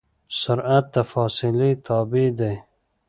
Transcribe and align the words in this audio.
سرعت 0.39 0.85
د 0.93 0.95
فاصلې 1.11 1.71
تابع 1.85 2.27
دی. 2.39 2.55